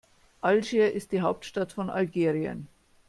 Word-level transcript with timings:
Algier 0.43 0.93
ist 0.93 1.11
die 1.11 1.21
Hauptstadt 1.21 1.73
von 1.73 1.91
Algerien. 1.91 2.67